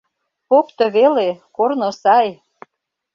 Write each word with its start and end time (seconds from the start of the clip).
Покто 0.49 0.85
веле, 0.95 1.29
корно 1.55 1.89
сай! 2.01 2.29